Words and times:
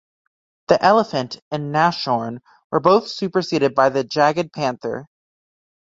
The 0.69 0.79
"Elefant" 0.83 1.37
and 1.51 1.71
"Nashorn" 1.71 2.39
were 2.71 2.79
both 2.79 3.07
superseded 3.07 3.75
by 3.75 3.89
the 3.89 4.03
"Jagdpanther". 4.03 5.05